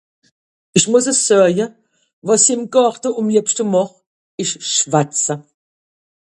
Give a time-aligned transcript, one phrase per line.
[0.77, 1.65] ìch mùss es soeje,
[2.27, 3.93] wàs i ìm Gàrte àm liebschte màch
[4.43, 5.33] ìsch schwatze.